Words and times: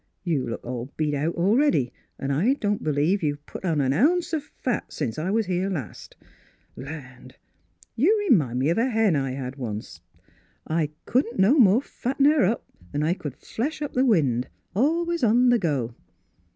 You 0.23 0.47
look 0.49 0.65
all 0.65 0.91
beat 0.97 1.13
out 1.13 1.35
a'ready, 1.37 1.93
an' 2.17 2.31
I 2.31 2.55
don't 2.55 2.83
be 2.83 2.91
lieve 2.91 3.21
you've 3.21 3.45
put 3.45 3.63
on 3.63 3.79
an 3.81 3.93
ounce 3.93 4.33
o' 4.33 4.39
fat 4.39 4.91
sence 4.91 5.19
I 5.19 5.29
was 5.29 5.45
here 5.45 5.69
last. 5.69 6.15
Land! 6.75 7.35
You 7.95 8.17
remind 8.27 8.57
me 8.57 8.69
of 8.71 8.79
a 8.79 8.89
hen 8.89 9.15
I 9.15 9.33
had 9.33 9.57
once; 9.57 10.01
I 10.65 10.89
couldn't 11.05 11.37
no 11.37 11.53
more 11.59 11.81
Miss 11.81 11.85
Fhilura's 11.85 11.85
Wedding 11.85 11.85
Gown 11.85 11.91
fatten 12.01 12.25
her 12.25 12.59
'n 12.95 13.03
I 13.03 13.13
c'd 13.13 13.35
flesh 13.35 13.81
up 13.83 13.93
the 13.93 14.03
wind. 14.07 14.47
Al 14.75 15.05
ways 15.05 15.23
on 15.23 15.49
the 15.49 15.59
go. 15.59 15.93